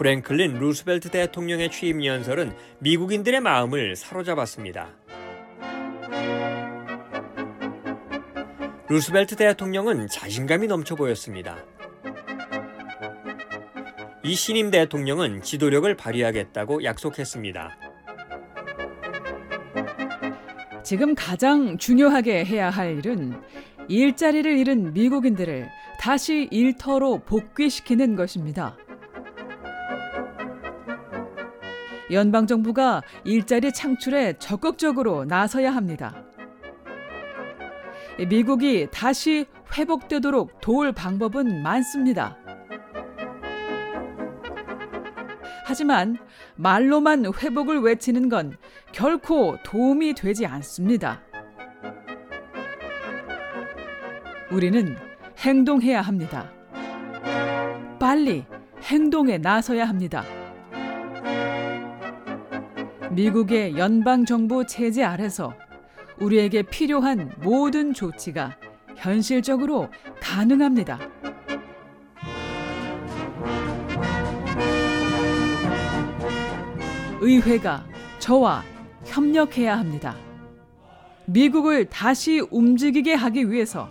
[0.00, 4.88] 프랭클린 루스벨트 대통령의 취임 연설은 미국인들의 마음을 사로잡았습니다.
[8.88, 11.58] 루스벨트 대통령은 자신감이 넘쳐 보였습니다.
[14.24, 17.76] 이 신임 대통령은 지도력을 발휘하겠다고 약속했습니다.
[20.82, 23.38] 지금 가장 중요하게 해야 할 일은
[23.88, 28.78] 일자리를 잃은 미국인들을 다시 일터로 복귀시키는 것입니다.
[32.10, 36.24] 연방 정부가 일자리 창출에 적극적으로 나서야 합니다.
[38.28, 42.36] 미국이 다시 회복되도록 도울 방법은 많습니다.
[45.64, 46.18] 하지만
[46.56, 48.56] 말로만 회복을 외치는 건
[48.92, 51.22] 결코 도움이 되지 않습니다.
[54.50, 54.96] 우리는
[55.38, 56.50] 행동해야 합니다.
[58.00, 58.44] 빨리
[58.82, 60.24] 행동에 나서야 합니다.
[63.10, 65.52] 미국의 연방정부 체제 아래서
[66.20, 68.56] 우리에게 필요한 모든 조치가
[68.96, 69.88] 현실적으로
[70.20, 70.98] 가능합니다.
[77.20, 77.84] 의회가
[78.20, 78.62] 저와
[79.04, 80.14] 협력해야 합니다.
[81.26, 83.88] 미국을 다시 움직이게 하기 위해서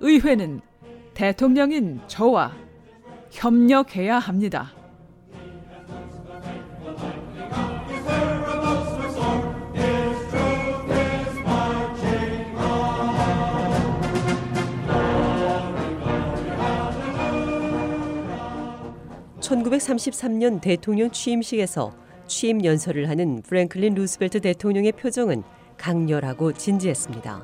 [0.00, 0.60] 의회는
[1.14, 2.52] 대통령인 저와
[3.30, 4.72] 협력해야 합니다.
[19.50, 21.92] (1933년) 대통령 취임식에서
[22.28, 25.42] 취임 연설을 하는 프랭클린 루스벨트 대통령의 표정은
[25.76, 27.42] 강렬하고 진지했습니다.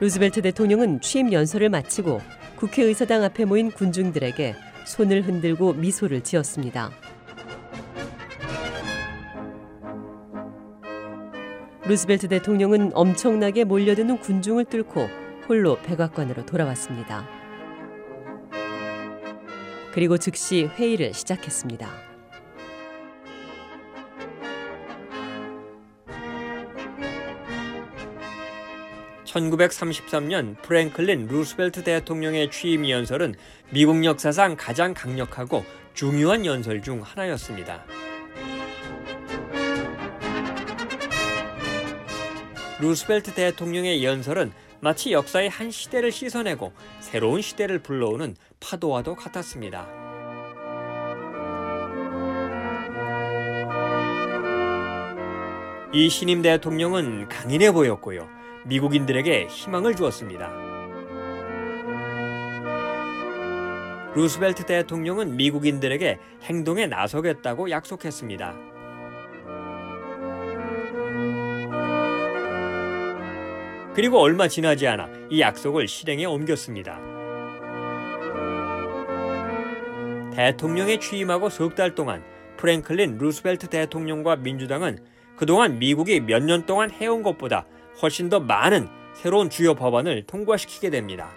[0.00, 2.20] 루스벨트 대통령은 취임 연설을 마치고
[2.56, 4.54] 국회의사당 앞에 모인 군중들에게
[4.86, 6.90] 손을 흔들고 미소를 지었습니다.
[11.86, 15.06] 루스벨트 대통령은 엄청나게 몰려드는 군중을 뚫고
[15.46, 17.28] 홀로 백악관으로 돌아왔습니다.
[19.92, 21.86] 그리고 즉시 회의를 시작했습니다.
[29.26, 33.34] (1933년) 프랭클린 루스벨트 대통령의 취임 연설은
[33.70, 37.84] 미국 역사상 가장 강력하고 중요한 연설 중 하나였습니다.
[42.80, 49.86] 루스벨트 대통령의 연설은 마치 역사의 한 시대를 씻어내고 새로운 시대를 불러오는 파도와도 같았습니다.
[55.92, 58.28] 이 신임 대통령은 강인해 보였고요.
[58.66, 60.50] 미국인들에게 희망을 주었습니다.
[64.16, 68.73] 루스벨트 대통령은 미국인들에게 행동에 나서겠다고 약속했습니다.
[73.94, 76.98] 그리고 얼마 지나지 않아 이 약속을 실행에 옮겼습니다.
[80.34, 82.24] 대통령에 취임하고 석 달 동안
[82.56, 84.98] 프랭클린 루스벨트 대통령과 민주당은
[85.36, 87.66] 그동안 미국이 몇 년 동안 해온 것보다
[88.02, 91.30] 훨씬 더 많은 새로운 주요 법안을 통과시키게 됩니다.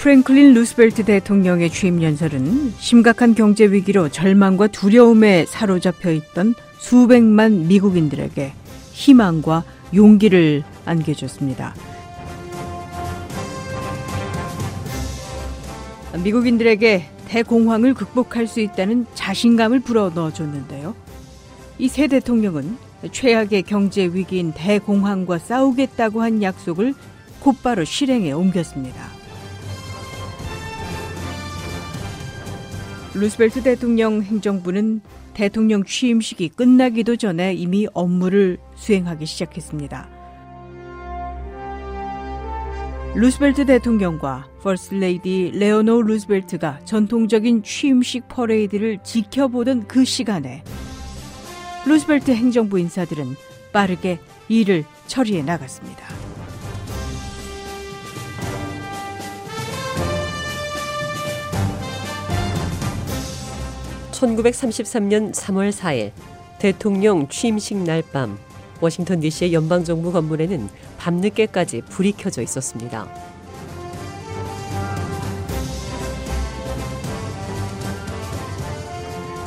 [0.00, 8.50] 프랭클린 루스벨트 대통령의 취임 연설은 심각한 경제 위기로 절망과 두려움에 사로잡혀 있던 수백만 미국인들에게
[8.92, 9.62] 희망과
[9.94, 11.74] 용기를 안겨줬습니다.
[16.24, 20.94] 미국인들에게 대공황을 극복할 수 있다는 자신감을 불어넣어줬는데요.
[21.78, 22.78] 이 새 대통령은
[23.12, 26.94] 최악의 경제 위기인 대공황과 싸우겠다고 한 약속을
[27.40, 29.19] 곧바로 실행에 옮겼습니다.
[33.14, 35.00] 루스벨트 대통령 행정부는
[35.34, 40.08] 대통령 취임식이 끝나기도 전에 이미 업무를 수행하기 시작했습니다.
[43.16, 50.62] 루스벨트 대통령과 퍼스트 레이디 엘레노어 루스벨트가 전통적인 취임식 퍼레이드를 지켜보던 그 시간에
[51.86, 53.34] 루스벨트 행정부 인사들은
[53.72, 56.19] 빠르게 일을 처리해 나갔습니다.
[64.20, 66.12] (1933년 3월 4일)
[66.58, 68.38] 대통령 취임식 날 밤
[68.82, 70.68] 워싱턴 DC의 연방정부 건물에는
[70.98, 73.08] 밤늦게까지 불이 켜져 있었습니다.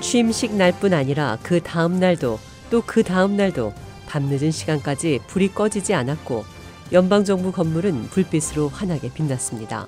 [0.00, 2.38] 취임식 날뿐 아니라 그 다음 날도
[2.70, 3.72] 또 그 다음 날도
[4.06, 6.44] 밤늦은 시간까지 불이 꺼지지 않았고
[6.92, 9.86] 연방정부 건물은 불빛으로 환하게 빛났습니다.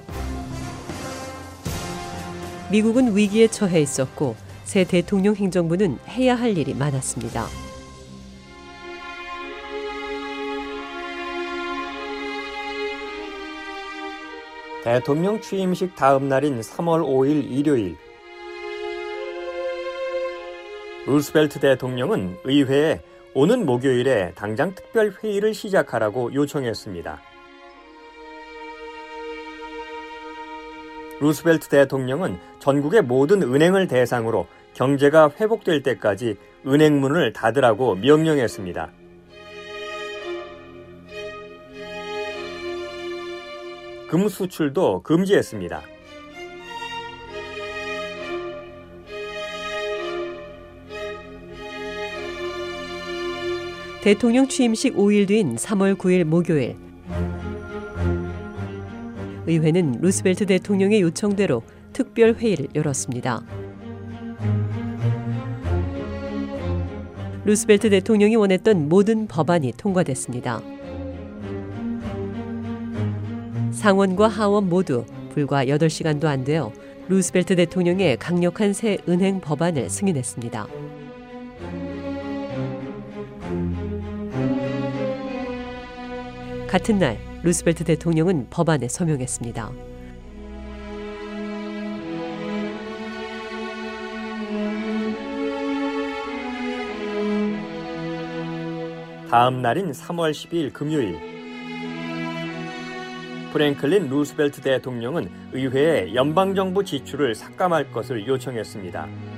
[2.70, 7.46] 미국은 위기에 처해 있었고 새 대통령 행정부는 해야 할 일이 많았습니다.
[14.84, 17.96] 대통령 취임식 다음 날인 3월 5일 일요일
[21.06, 23.00] 루스벨트 대통령은 의회에
[23.34, 27.31] 오는 목요일에 당장 특별 회의를 시작하라고 요청했습니다.
[31.22, 36.36] 루스벨트 대통령은 전국의 모든 은행을 대상으로 경제가 회복될 때까지
[36.66, 38.90] 은행문을 닫으라고 명령했습니다.
[44.08, 45.82] 금 수출도 금지했습니다.
[54.02, 56.76] 대통령 취임식 5일 뒤인 3월 9일 목요일
[59.46, 61.62] 의회는 루스벨트 대통령의 요청대로
[61.92, 63.42] 특별 회의를 열었습니다.
[67.44, 70.62] 루스벨트 대통령이 원했던 모든 법안이 통과됐습니다.
[73.72, 75.04] 상원과 하원 모두
[75.34, 76.72] 불과 8시간도 안 되어
[77.08, 80.68] 루스벨트 대통령의 강력한 새 은행 법안을 승인했습니다.
[86.72, 89.72] 같은 날 루스벨트 대통령은 법안에 서명했습니다.
[99.30, 101.18] 다음 날인 3월 12일 금요일
[103.52, 109.31] 프랭클린 루스벨트 대통령은 의회에 연방정부 지출을 삭감할 것을 요청했습니다.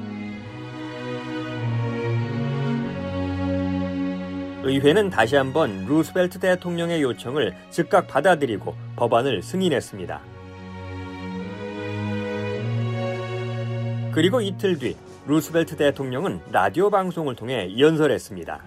[4.64, 10.20] 의회는 다시 한번 루스벨트 대통령의 요청을 즉각 받아들이고 법안을 승인했습니다.
[14.12, 14.96] 그리고 이틀 뒤
[15.26, 18.62] 루스벨트 대통령은 라디오 방송을 통해 연설했습니다.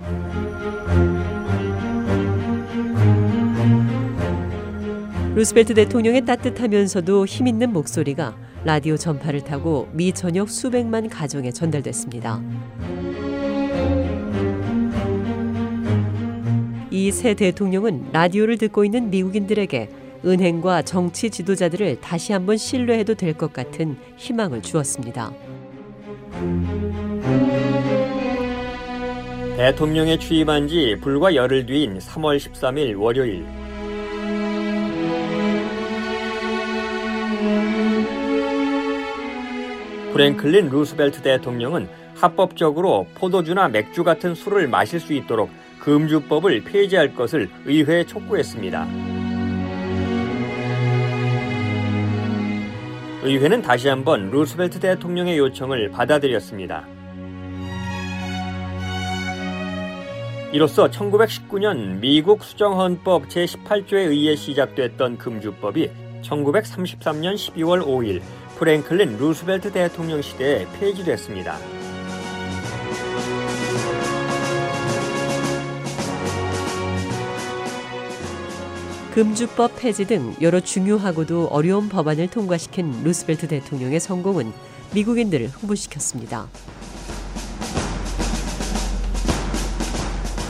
[5.35, 8.35] 루스벨트 대통령의 따뜻하면서도 힘있는 목소리가
[8.65, 12.41] 라디오 전파를 타고 미 전역 수백만 가정에 전달됐습니다.
[16.97, 19.89] 이 새 대통령은 라디오를 듣고 있는 미국인들에게
[20.25, 25.31] 은행과 정치 지도자들을 다시 한번 신뢰해도 될 것 같은 희망을 주었습니다.
[29.57, 33.45] 대통령에 취임한 지 불과 열흘 뒤인 3월 13일 월요일
[40.13, 45.51] 프랭클린 루스벨트 대통령은 합법적으로 포도주나 맥주 같은 술을 마실 수 있도록
[45.87, 48.87] 금주법을 폐지할 것을 의회에 촉구했습니다.
[53.23, 56.85] 의회는 다시 한번 루스벨트 대통령의 요청을 받아들였습니다.
[60.51, 65.89] 이로써 1919년 미국 수정헌법 제18조에 의해 시작됐던 금주법이
[66.21, 68.21] 1933년 12월 5일
[68.59, 71.76] 프랭클린 루스벨트 대통령 시대에 폐지됐습니다.
[79.17, 84.53] 금주법 폐지 등 여러 중요하고도 어려운 법안을 통과시킨 루스벨트 대통령의 성공은
[84.93, 86.47] 미국인들을 흥분시켰습니다.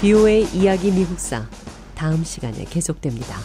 [0.02, 1.48] VOA 이야기 미국사
[1.96, 3.38] 다음 시간에 계속됩니다.